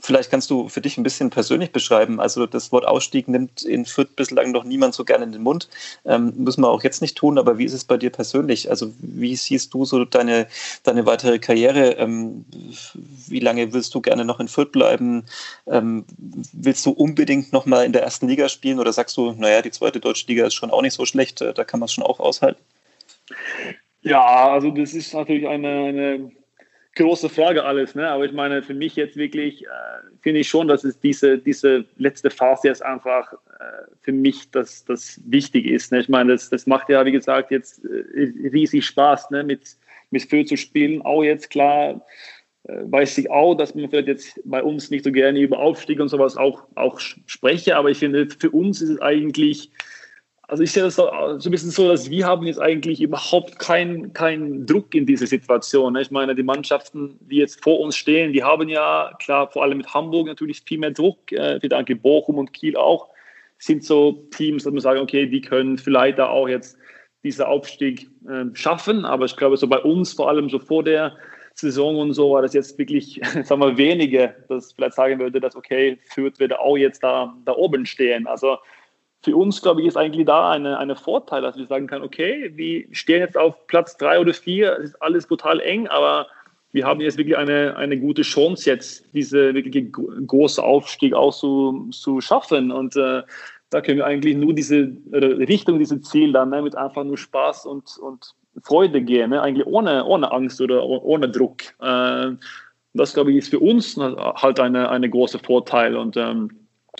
[0.00, 2.20] vielleicht kannst du für dich ein bisschen persönlich beschreiben.
[2.20, 5.68] Also das Wort Ausstieg nimmt in Fürth bislang noch niemand so gerne in den Mund.
[6.04, 8.68] Ähm, müssen wir auch jetzt nicht tun, aber wie ist es bei dir persönlich?
[8.68, 10.48] Also wie siehst du so deine,
[10.82, 11.94] deine weitere Karriere?
[13.26, 15.24] Wie lange willst du gerne noch in Fürth bleiben?
[15.66, 16.04] Ähm,
[16.52, 19.70] willst du unbedingt noch mal in der ersten Liga spielen oder sagst du, naja, die
[19.70, 22.04] zweite deutsche Liga ist schon auch nicht so schlecht, äh, da kann man es schon
[22.04, 22.60] auch aushalten?
[24.02, 26.30] Ja, also das ist natürlich eine, eine
[26.94, 28.08] große Frage alles, ne?
[28.08, 29.68] aber ich meine, für mich jetzt wirklich äh,
[30.20, 33.36] finde ich schon, dass es diese, diese letzte Phase jetzt einfach äh,
[34.02, 35.90] für mich das, das wichtig ist.
[35.90, 36.00] Ne?
[36.00, 39.42] Ich meine, das, das macht ja, wie gesagt, jetzt äh, riesig Spaß, ne?
[39.42, 39.76] mit,
[40.10, 41.02] mit Föhr zu spielen.
[41.02, 42.00] Auch jetzt klar,
[42.66, 46.08] weiß ich auch, dass man vielleicht jetzt bei uns nicht so gerne über Aufstieg und
[46.08, 49.70] sowas auch, auch spreche, aber ich finde, für uns ist es eigentlich,
[50.48, 53.58] also ich sehe das so, so ein bisschen so, dass wir haben jetzt eigentlich überhaupt
[53.58, 55.92] keinen kein Druck in dieser Situation.
[55.92, 56.02] Ne?
[56.02, 59.78] Ich meine, die Mannschaften, die jetzt vor uns stehen, die haben ja, klar, vor allem
[59.78, 63.08] mit Hamburg natürlich viel mehr Druck, äh, für danke Bochum und Kiel auch,
[63.58, 66.78] sind so Teams, dass man sagt, okay, die können vielleicht da auch jetzt
[67.24, 71.14] diesen Aufstieg äh, schaffen, aber ich glaube, so bei uns, vor allem so vor der
[71.54, 75.56] Saison und so war das jetzt wirklich, sagen wir, wenige, das vielleicht sagen würde, dass
[75.56, 78.26] okay, Fürth würde auch jetzt da, da oben stehen.
[78.26, 78.58] Also
[79.22, 82.52] für uns, glaube ich, ist eigentlich da eine, eine Vorteil, dass wir sagen können, okay,
[82.54, 86.26] wir stehen jetzt auf Platz drei oder vier, es ist alles total eng, aber
[86.72, 91.88] wir haben jetzt wirklich eine, eine gute Chance, jetzt diese wirklich große Aufstieg auch zu,
[91.92, 92.72] zu schaffen.
[92.72, 93.22] Und äh,
[93.70, 97.66] da können wir eigentlich nur diese Richtung, dieses Ziel dann ne, mit einfach nur Spaß
[97.66, 99.42] und, und Freude gehen, ne?
[99.42, 101.62] eigentlich ohne, ohne Angst oder ohne Druck.
[101.80, 102.32] Äh,
[102.94, 105.96] das, glaube ich, ist für uns halt eine, eine große Vorteil.
[105.96, 106.50] Und ähm,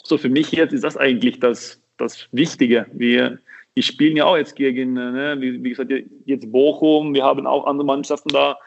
[0.03, 2.87] so für mich jetzt ist das eigentlich das, das Wichtige.
[2.93, 3.39] Wir,
[3.75, 5.93] wir spielen ja auch jetzt gegen, äh, ne, wie, wie, gesagt,
[6.25, 7.15] jetzt Bochum.
[7.15, 8.59] Wir haben auch andere Mannschaften da,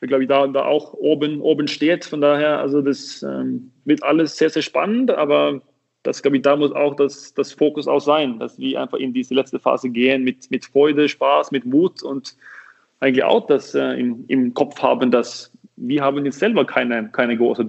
[0.00, 2.04] glaube ich, da, da auch oben, oben steht.
[2.04, 5.62] Von daher, also das ähm, wird alles sehr, sehr spannend, aber
[6.04, 9.12] das, glaube ich, da muss auch das, das Fokus auch sein, dass wir einfach in
[9.12, 12.36] diese letzte Phase gehen mit, mit Freude, Spaß, mit Mut und
[13.00, 17.36] eigentlich auch das äh, im, im Kopf haben, dass wir haben jetzt selber keine, keine
[17.36, 17.66] große,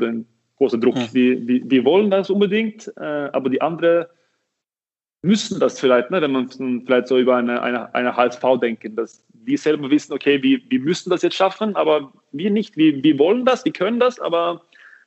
[0.58, 0.98] große Druck.
[0.98, 1.14] Ja.
[1.14, 4.06] Wir, wir, wir, wollen das unbedingt, äh, aber die anderen
[5.22, 9.26] müssen das vielleicht, ne, wenn man vielleicht so über eine, eine, eine HSV denken, dass
[9.34, 12.76] die selber wissen, okay, wir, wir müssen das jetzt schaffen, aber wir nicht.
[12.76, 14.62] Wir, wir wollen das, wir können das, aber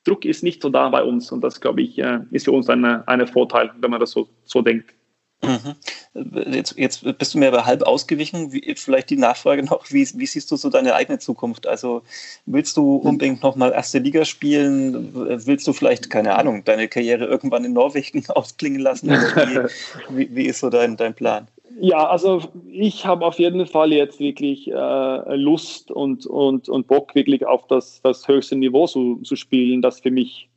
[0.04, 2.68] Druck ist nicht so da bei uns und das, glaube ich, äh, ist für uns
[2.68, 4.94] ein eine Vorteil, wenn man das so, so denkt.
[5.42, 5.76] Mhm.
[6.52, 8.52] Jetzt, jetzt, bist du mir aber halb ausgewichen.
[8.52, 11.66] Wie, vielleicht die Nachfrage noch, wie, wie, siehst du so deine eigene Zukunft?
[11.66, 12.02] Also
[12.46, 15.10] willst du unbedingt nochmal erste Liga spielen?
[15.46, 19.10] Willst du vielleicht, keine Ahnung, deine Karriere irgendwann in Norwegen ausklingen lassen?
[20.10, 21.46] Wie, wie, ist so dein, dein Plan?
[21.80, 27.14] Ja, also ich habe auf jeden Fall jetzt wirklich äh, Lust und, und, und Bock,
[27.14, 30.48] wirklich auf das, das höchste Niveau zu, zu spielen, das für mich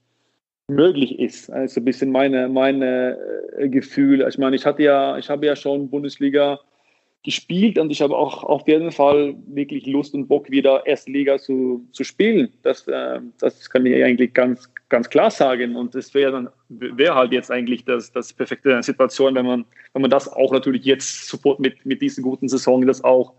[0.68, 1.52] möglich ist.
[1.52, 3.18] Also ein bisschen meine, meine
[3.58, 4.28] äh, Gefühle.
[4.30, 6.60] Ich meine, ich hatte ja, ich habe ja schon Bundesliga
[7.24, 11.86] gespielt und ich habe auch auf jeden Fall wirklich Lust und Bock, wieder Erstliga zu,
[11.92, 12.52] zu spielen.
[12.64, 15.76] Das, äh, das kann ich eigentlich ganz, ganz klar sagen.
[15.76, 20.02] Und das wäre dann wäre halt jetzt eigentlich das, das perfekte Situation, wenn man, wenn
[20.02, 23.34] man das auch natürlich jetzt sofort mit, mit diesen guten Saison das auch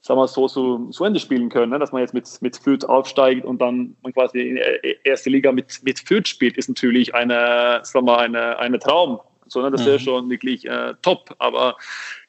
[0.00, 1.78] sagen wir so zu, zu Ende spielen können, ne?
[1.78, 5.52] dass man jetzt mit, mit Fürth aufsteigt und dann man quasi in der erste Liga
[5.52, 9.20] mit, mit Fürth spielt, ist natürlich eine, sagen wir, eine, eine Traum.
[9.48, 9.70] So, ne?
[9.70, 10.02] Das wäre mhm.
[10.02, 11.34] schon wirklich äh, top.
[11.38, 11.76] Aber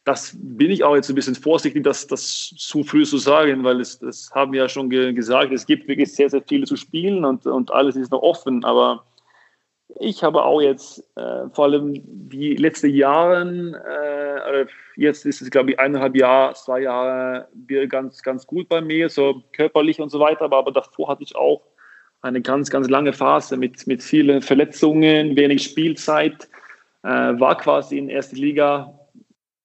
[0.06, 3.80] das bin ich auch jetzt ein bisschen vorsichtig, das, das zu früh zu sagen, weil
[3.82, 6.76] es, das haben wir ja schon ge gesagt, es gibt wirklich sehr, sehr viele zu
[6.76, 8.64] spielen und, und alles ist noch offen.
[8.64, 9.06] Aber
[10.00, 13.42] ich habe auch jetzt äh, vor allem die letzten Jahre,
[14.48, 17.48] äh, jetzt ist es glaube ich eineinhalb Jahre, zwei Jahre
[17.88, 21.36] ganz, ganz gut bei mir, so körperlich und so weiter, aber, aber davor hatte ich
[21.36, 21.62] auch
[22.22, 26.50] eine ganz, ganz lange Phase mit, mit vielen Verletzungen, wenig Spielzeit,
[27.04, 28.99] äh, war quasi in erster Liga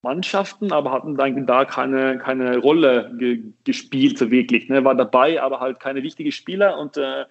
[0.05, 4.69] Mannschaften, aber hatten dann da keine, keine Rolle ge gespielt, so wirklich.
[4.69, 4.85] Ne?
[4.85, 7.25] War dabei, aber halt keine wichtigen Spieler und äh,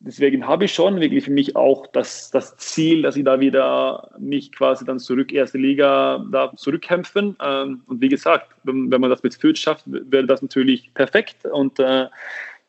[0.00, 4.10] deswegen habe ich schon wirklich für mich auch das, das Ziel, dass ich da wieder
[4.18, 7.36] mich quasi dann zurück erste Liga da zurückkämpfen.
[7.42, 11.44] Ähm, und wie gesagt, wenn, wenn man das mit Fürth schafft, wäre das natürlich perfekt.
[11.44, 12.06] Und, äh,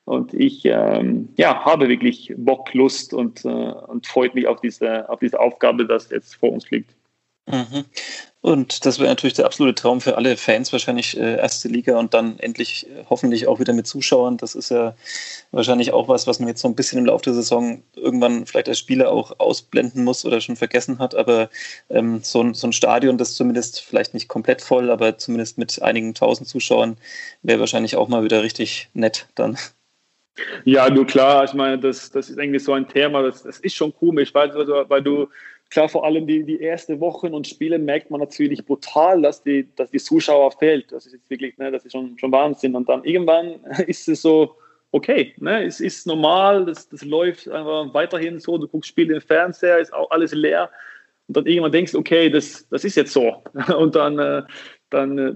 [0.05, 5.09] und ich ähm, ja, habe wirklich Bock, Lust und, äh, und freut mich auf diese,
[5.09, 6.95] auf diese Aufgabe, das jetzt vor uns liegt.
[7.47, 7.85] Mhm.
[8.47, 12.13] Und das wäre natürlich der absolute Traum für alle Fans, wahrscheinlich äh, erste Liga und
[12.13, 14.37] dann endlich äh, hoffentlich auch wieder mit Zuschauern.
[14.37, 14.95] Das ist ja
[15.51, 18.69] wahrscheinlich auch was, was man jetzt so ein bisschen im Laufe der Saison irgendwann vielleicht
[18.69, 21.13] als Spieler auch ausblenden muss oder schon vergessen hat.
[21.13, 21.49] Aber
[21.89, 25.81] ähm, so, ein, so ein Stadion, das zumindest vielleicht nicht komplett voll, aber zumindest mit
[25.81, 26.95] einigen tausend Zuschauern,
[27.41, 29.57] wäre wahrscheinlich auch mal wieder richtig nett dann.
[30.63, 33.75] Ja, nur klar, ich meine, das, das ist irgendwie so ein Thema, das, das ist
[33.75, 34.53] schon komisch, weil,
[34.87, 35.27] weil du
[35.69, 39.67] klar, vor allem die, die ersten Wochen und Spiele merkt man natürlich brutal, dass die,
[39.75, 40.91] dass die Zuschauer fehlt.
[40.91, 42.75] Das ist jetzt wirklich, ne, das ist schon, schon Wahnsinn.
[42.75, 44.55] Und dann irgendwann ist es so,
[44.91, 48.57] okay, ne, es ist normal, das, das läuft einfach weiterhin so.
[48.57, 50.69] Du guckst Spiele im Fernseher, ist auch alles leer.
[51.27, 53.43] Und dann irgendwann denkst du, okay, das, das ist jetzt so.
[53.77, 54.43] Und dann, äh,
[54.89, 55.33] dann äh,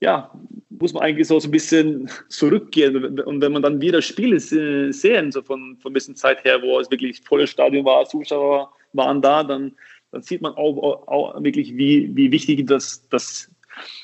[0.00, 0.30] ja,
[0.70, 3.18] muss man eigentlich so, so ein bisschen zurückgehen.
[3.20, 6.78] Und wenn man dann wieder Spiele sehen, so von, von ein bisschen Zeit her, wo
[6.80, 9.76] es wirklich volles Stadion war, Zuschauer waren da, dann,
[10.12, 13.50] dann sieht man auch, auch wirklich, wie, wie wichtig das, das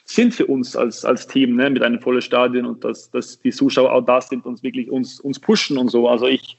[0.05, 3.51] sind für uns als, als Team ne, mit einem vollen Stadion und dass, dass die
[3.51, 6.09] Zuschauer auch da sind und wirklich uns, uns pushen und so.
[6.09, 6.59] Also ich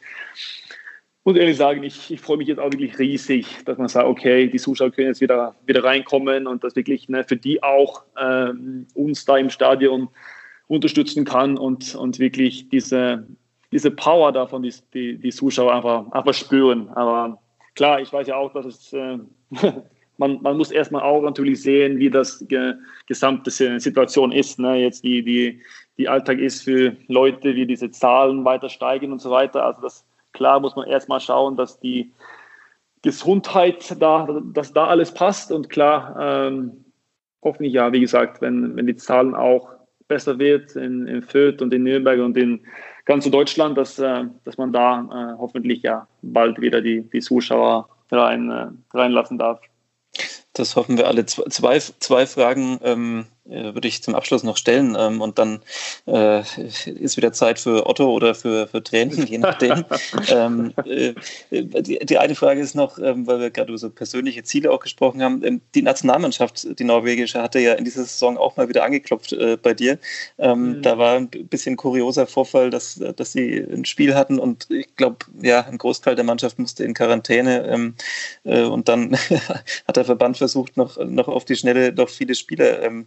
[1.23, 4.47] muss ehrlich sagen, ich, ich freue mich jetzt auch wirklich riesig, dass man sagt, okay,
[4.47, 8.87] die Zuschauer können jetzt wieder, wieder reinkommen und dass wirklich ne, für die auch ähm,
[8.93, 10.09] uns da im Stadion
[10.67, 13.27] unterstützen kann und, und wirklich diese,
[13.71, 16.89] diese Power davon, die, die, die Zuschauer einfach, einfach spüren.
[16.89, 17.41] Aber
[17.75, 19.17] klar, ich weiß ja auch, dass es, äh,
[20.17, 22.75] man, man muss erstmal auch natürlich sehen, wie das ge,
[23.07, 24.59] gesamte Situation ist.
[24.59, 24.75] Ne?
[24.77, 25.61] Jetzt die, die,
[25.97, 29.65] die Alltag ist für Leute, wie diese Zahlen weiter steigen und so weiter.
[29.65, 32.11] Also das Klar muss man erstmal schauen, dass die
[33.03, 36.85] Gesundheit da, dass da alles passt und klar, ähm,
[37.41, 39.69] hoffentlich ja, wie gesagt, wenn, wenn die Zahlen auch
[40.07, 42.65] besser wird in, in Fürth und in Nürnberg und in
[43.05, 47.89] ganz Deutschland, dass, äh, dass man da äh, hoffentlich ja bald wieder die, die Zuschauer
[48.11, 49.59] rein, äh, reinlassen darf.
[50.53, 51.25] Das hoffen wir alle.
[51.25, 55.59] Zwei, zwei Fragen ähm, äh, würde ich zum Abschluss noch stellen ähm, und dann
[56.07, 56.43] äh,
[56.85, 59.83] ist wieder Zeit für Otto oder für, für Tränen, je nachdem.
[60.29, 61.13] ähm, äh,
[61.51, 64.79] die, die, eine Frage ist noch, ähm, weil wir gerade über so persönliche Ziele auch
[64.79, 65.43] gesprochen haben.
[65.43, 69.57] Ähm, die Nationalmannschaft, die norwegische, hatte ja in dieser Saison auch mal wieder angeklopft äh,
[69.61, 69.99] bei dir.
[70.37, 70.81] Ähm, mhm.
[70.81, 75.17] Da war ein bisschen kurioser Vorfall, dass, dass sie ein Spiel hatten und ich glaube,
[75.41, 77.95] ja, ein Großteil der Mannschaft musste in Quarantäne ähm,
[78.45, 79.17] äh, und dann
[79.87, 83.05] hat der Verband versucht, noch, noch auf die Schnelle noch viele Spieler ähm,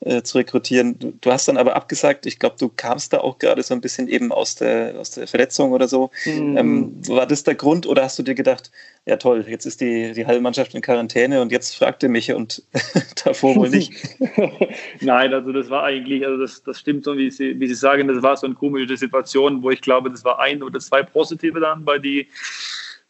[0.00, 0.98] äh, zu rekrutieren.
[0.98, 3.80] Du, du, hast dann aber abgesagt, ich glaube, du kamst da auch gerade so ein
[3.80, 6.10] bisschen eben aus der, aus der Verletzung oder so.
[6.24, 6.56] Mhm.
[6.56, 8.70] Ähm, war das der Grund oder hast du dir gedacht,
[9.06, 12.32] ja toll, jetzt ist die, die halbe Mannschaft in Quarantäne und jetzt fragt ihr mich
[12.32, 12.62] und
[13.24, 13.92] davor wohl nicht?
[15.00, 18.08] Nein, also das war eigentlich, also das, das stimmt so, wie Sie, wie Sie sagen,
[18.08, 21.60] das war so eine komische Situation, wo ich glaube, das war ein oder zwei Positive
[21.60, 22.28] dann bei die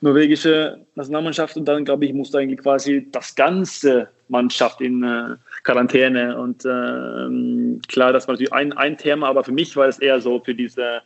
[0.00, 6.38] norwegische Nationalmannschaft und dann, glaube ich, musste eigentlich quasi das ganze Mannschaft in äh, Quarantäne.
[6.38, 10.20] Und äh, klar, das war natürlich ein, ein Thema, aber für mich war es eher
[10.20, 11.02] so für diese,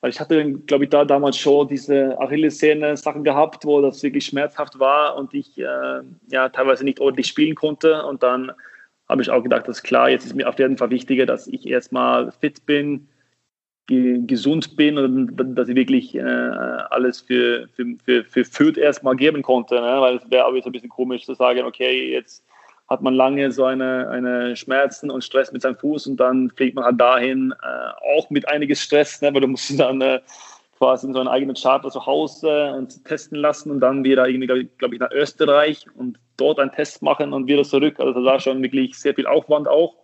[0.00, 4.78] weil ich hatte, glaube ich, da damals schon diese Achillessehne-Sachen gehabt, wo das wirklich schmerzhaft
[4.78, 8.04] war und ich äh, ja teilweise nicht ordentlich spielen konnte.
[8.04, 8.52] Und dann
[9.08, 11.46] habe ich auch gedacht, das ist klar, jetzt ist mir auf jeden Fall wichtiger, dass
[11.46, 13.08] ich erstmal fit bin,
[13.88, 19.42] gesund bin und dass ich wirklich äh, alles für, für, für, für Fürth erstmal geben
[19.42, 19.74] konnte.
[19.74, 20.00] Ne?
[20.00, 22.44] Weil es wäre auch jetzt ein bisschen komisch zu sagen, okay, jetzt
[22.92, 26.76] hat man lange so eine, eine Schmerzen und Stress mit seinem Fuß und dann fliegt
[26.76, 29.32] man halt dahin, äh, auch mit einiges Stress, ne?
[29.32, 30.20] weil du musst dann äh,
[30.76, 34.46] quasi in so einen eigenen Charter zu Hause und testen lassen und dann wieder irgendwie,
[34.46, 37.98] glaube glaub ich, nach Österreich und dort einen Test machen und wieder zurück.
[37.98, 39.94] Also das war schon wirklich sehr viel Aufwand auch.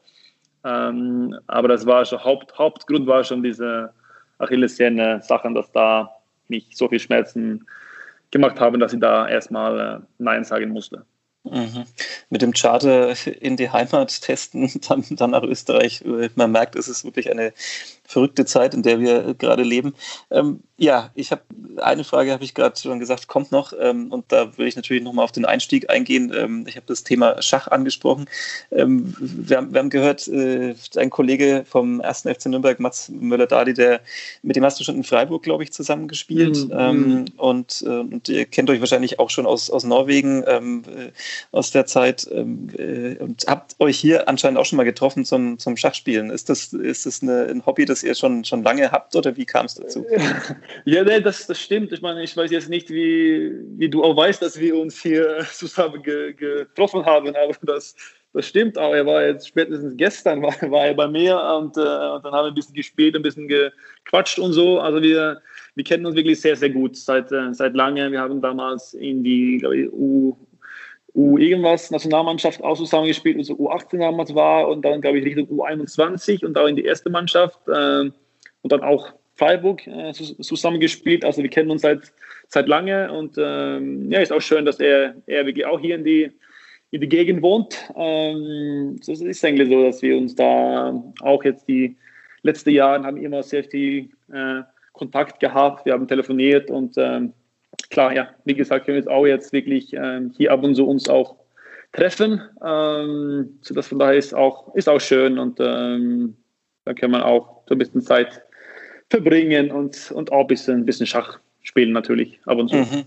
[0.64, 3.92] Ähm, aber das war schon Haupt, Hauptgrund war schon diese
[4.38, 6.10] Achillessehne-Sachen, dass da
[6.48, 7.66] mich so viel Schmerzen
[8.30, 11.04] gemacht haben, dass ich da erstmal äh, Nein sagen musste.
[11.44, 11.84] Mhm.
[12.30, 16.04] Mit dem Charter in die Heimat testen, dann, dann nach Österreich.
[16.34, 17.52] Man merkt, es ist wirklich eine
[18.08, 19.94] verrückte Zeit, in der wir gerade leben.
[20.30, 21.42] Ähm, ja, ich habe
[21.76, 23.72] eine Frage, habe ich gerade schon gesagt, kommt noch.
[23.78, 26.32] Ähm, und da würde ich natürlich nochmal auf den Einstieg eingehen.
[26.34, 28.26] Ähm, ich habe das Thema Schach angesprochen.
[28.70, 32.22] Ähm, wir, haben, wir, haben, gehört, äh, ein Kollege vom 1.
[32.22, 34.00] FC Nürnberg, Mats Möller-Dali, der
[34.42, 36.68] mit dem hast du schon in Freiburg, glaube ich, zusammengespielt.
[36.68, 36.72] Mhm.
[36.72, 41.10] Ähm, und, äh, und ihr kennt euch wahrscheinlich auch schon aus, aus Norwegen, ähm, äh,
[41.50, 42.26] aus der Zeit.
[42.28, 46.30] Äh, und habt euch hier anscheinend auch schon mal getroffen zum, zum Schachspielen.
[46.30, 49.36] Ist das, ist das eine, ein Hobby, das das ihr schon, schon lange habt oder
[49.36, 50.06] wie kam es dazu?
[50.84, 51.92] Ja, nee, das, das stimmt.
[51.92, 55.46] Ich meine, ich weiß jetzt nicht, wie, wie du auch weißt, dass wir uns hier
[55.52, 57.94] zusammen ge, getroffen haben, aber das,
[58.32, 58.94] das stimmt auch.
[58.94, 62.44] Er war jetzt spätestens gestern war, war er bei mir und, äh, und dann haben
[62.44, 64.80] wir ein bisschen gespielt, ein bisschen gequatscht und so.
[64.80, 65.40] Also wir,
[65.74, 68.10] wir kennen uns wirklich sehr, sehr gut seit, äh, seit lange.
[68.10, 70.36] Wir haben damals in die ich, U,
[71.18, 76.44] U irgendwas Nationalmannschaft auch zusammengespielt, also U18 damals war und dann, glaube ich, Richtung U21
[76.44, 78.10] und auch in die erste Mannschaft äh,
[78.62, 81.24] und dann auch Freiburg äh, zusammengespielt.
[81.24, 82.12] Also wir kennen uns seit,
[82.46, 86.04] seit lange und ähm, ja, ist auch schön, dass er, er wirklich auch hier in
[86.04, 86.30] die,
[86.92, 87.76] in die Gegend wohnt.
[87.96, 91.96] Ähm, es ist eigentlich so, dass wir uns da auch jetzt die
[92.42, 95.84] letzten Jahre haben immer sehr viel äh, Kontakt gehabt.
[95.84, 97.32] Wir haben telefoniert und ähm,
[97.90, 100.86] klar, ja, wie gesagt, können wir jetzt auch jetzt wirklich ähm, hier ab und zu
[100.86, 101.36] uns auch
[101.92, 102.40] treffen.
[102.64, 106.36] Ähm, so dass von daher ist auch, ist auch schön und ähm,
[106.84, 108.42] da kann man auch so ein bisschen Zeit
[109.10, 112.76] verbringen und, und auch ein bisschen, ein bisschen Schach spielen natürlich ab und zu.
[112.76, 113.04] Mhm.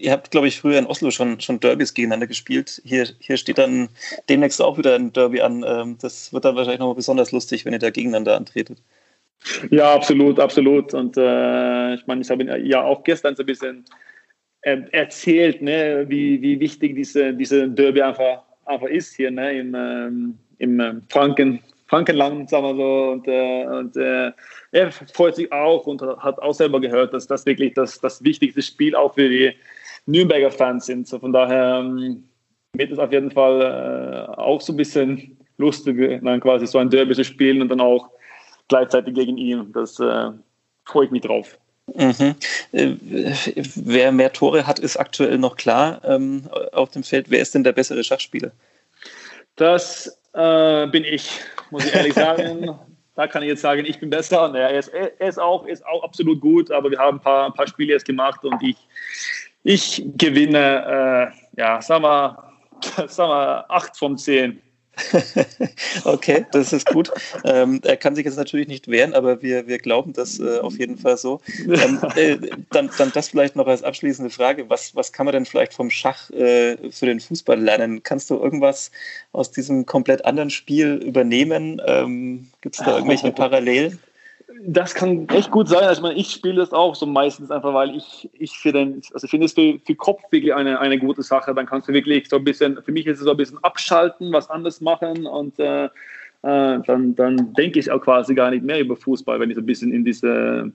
[0.00, 2.82] Ihr habt, glaube ich, früher in Oslo schon, schon Derbys gegeneinander gespielt.
[2.84, 3.88] Hier, hier steht dann
[4.28, 5.64] demnächst auch wieder ein Derby an.
[5.66, 8.78] Ähm, das wird dann wahrscheinlich nochmal besonders lustig, wenn ihr da gegeneinander antretet.
[9.70, 10.94] Ja, absolut, absolut.
[10.94, 13.84] Und äh, ich meine, ich habe ja auch gestern so ein bisschen
[14.62, 19.74] äh, erzählt, ne, wie, wie wichtig diese, diese Derby einfach, einfach ist hier ne, im,
[19.74, 23.10] ähm, im äh, Franken, Frankenland, sagen wir so.
[23.12, 24.32] Und, äh, und äh,
[24.72, 28.62] er freut sich auch und hat auch selber gehört, dass das wirklich das, das wichtigste
[28.62, 29.52] Spiel auch für die
[30.06, 31.06] Nürnberger Fans sind.
[31.06, 32.24] So von daher ähm,
[32.72, 36.90] wird es auf jeden Fall äh, auch so ein bisschen lustig, dann quasi so ein
[36.90, 38.10] Derby zu spielen und dann auch
[38.68, 39.72] gleichzeitig gegen ihn.
[39.72, 40.30] Das äh,
[40.84, 41.58] freue ich mich drauf.
[41.94, 42.34] Mhm.
[42.72, 42.94] Äh,
[43.74, 47.30] wer mehr Tore hat, ist aktuell noch klar ähm, auf dem Feld.
[47.30, 48.52] Wer ist denn der bessere Schachspieler?
[49.56, 52.74] Das äh, bin ich, muss ich ehrlich sagen.
[53.14, 54.48] da kann ich jetzt sagen, ich bin besser.
[54.48, 57.46] Naja, er, ist, er ist, auch, ist auch absolut gut, aber wir haben ein paar,
[57.46, 58.76] ein paar Spiele jetzt gemacht und ich,
[59.62, 62.52] ich gewinne, äh, ja, sagen wir,
[63.08, 64.60] sagen wir, acht von zehn.
[66.04, 67.10] okay, das ist gut.
[67.44, 70.78] Ähm, er kann sich jetzt natürlich nicht wehren, aber wir, wir glauben das äh, auf
[70.78, 71.40] jeden Fall so.
[71.58, 72.36] Ähm, äh,
[72.70, 74.68] dann, dann das vielleicht noch als abschließende Frage.
[74.70, 78.02] Was, was kann man denn vielleicht vom Schach äh, für den Fußball lernen?
[78.02, 78.90] Kannst du irgendwas
[79.32, 81.80] aus diesem komplett anderen Spiel übernehmen?
[81.86, 83.98] Ähm, Gibt es da irgendwelche Parallelen?
[84.66, 85.84] Das kann echt gut sein.
[85.84, 89.24] Also ich, meine, ich spiele das auch so meistens einfach, weil ich, ich finde, also
[89.24, 91.54] ich finde es für, für Kopf wirklich eine, eine gute Sache.
[91.54, 94.32] Dann kannst du wirklich so ein bisschen, für mich ist es so ein bisschen abschalten,
[94.32, 95.88] was anderes machen und äh, äh,
[96.42, 99.66] dann, dann denke ich auch quasi gar nicht mehr über Fußball, wenn ich so ein
[99.66, 100.70] bisschen in diese,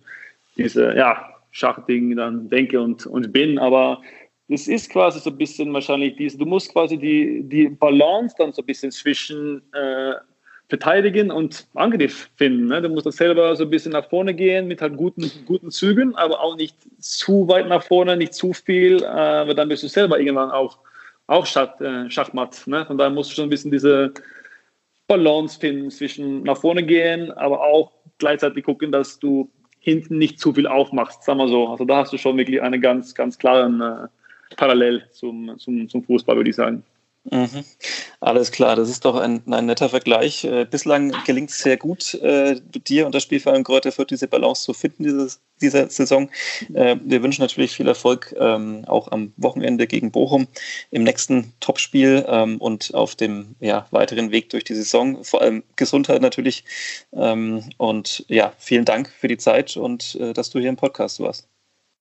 [0.58, 3.60] diese ja, Schachding dann denke und, und bin.
[3.60, 4.02] Aber
[4.48, 8.52] es ist quasi so ein bisschen wahrscheinlich diese, du musst quasi die, die Balance dann
[8.52, 10.14] so ein bisschen zwischen äh,
[10.70, 12.68] verteidigen und Angriff finden.
[12.68, 12.82] Ne?
[12.82, 16.16] Du musst das selber so ein bisschen nach vorne gehen mit halt guten, guten Zügen,
[16.16, 19.88] aber auch nicht zu weit nach vorne, nicht zu viel, äh, weil dann bist du
[19.88, 20.78] selber irgendwann auch,
[21.26, 22.68] auch Schach, äh, Schachmatt.
[22.68, 22.86] Ne?
[22.86, 24.14] Von daher musst du schon ein bisschen diese
[25.08, 30.54] Balance finden zwischen nach vorne gehen, aber auch gleichzeitig gucken, dass du hinten nicht zu
[30.54, 31.68] viel aufmachst, sagen wir so.
[31.68, 34.08] Also da hast du schon wirklich eine ganz, ganz klaren äh,
[34.56, 36.84] Parallel zum, zum, zum Fußball, würde ich sagen.
[37.26, 37.66] Mhm.
[38.22, 40.46] Alles klar, das ist doch ein, ein netter Vergleich.
[40.46, 44.64] Äh, bislang gelingt es sehr gut, äh, dir und das Spielverein Kräuter Fürth diese Balance
[44.64, 46.30] zu finden dieses, dieser Saison.
[46.74, 50.48] Äh, wir wünschen natürlich viel Erfolg ähm, auch am Wochenende gegen Bochum
[50.92, 55.24] im nächsten Topspiel ähm, und auf dem ja, weiteren Weg durch die Saison.
[55.24, 56.64] Vor allem Gesundheit natürlich.
[57.14, 61.20] Ähm, und ja, vielen Dank für die Zeit und äh, dass du hier im Podcast
[61.20, 61.48] warst.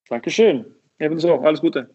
[0.09, 0.65] Dankeschön.
[0.99, 1.35] Ebenso.
[1.41, 1.89] Alles Gute.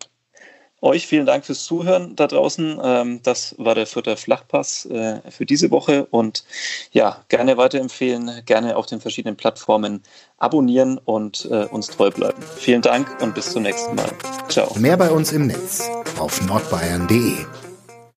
[0.84, 2.78] Euch vielen Dank fürs Zuhören da draußen.
[2.84, 6.08] Ähm, das war der vierte Flachpass äh, für diese Woche.
[6.12, 6.44] Und
[6.92, 10.04] ja, gerne weiterempfehlen, gerne auf den verschiedenen Plattformen
[10.40, 12.44] abonnieren und äh, uns treu bleiben.
[12.58, 14.12] Vielen Dank und bis zum nächsten Mal.
[14.50, 14.78] Ciao.
[14.78, 17.63] Mehr bei uns im Netz auf nordbayern.de.